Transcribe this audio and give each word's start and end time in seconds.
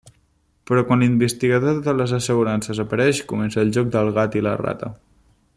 Però 0.69 0.83
quan 0.91 1.03
l'investigador 1.05 1.83
de 1.89 1.95
les 1.99 2.15
assegurances 2.19 2.83
apareix, 2.87 3.23
comença 3.35 3.63
el 3.67 3.77
joc 3.79 3.95
del 3.97 4.13
gat 4.19 4.43
i 4.43 4.47
la 4.49 4.59
rata. 4.67 4.95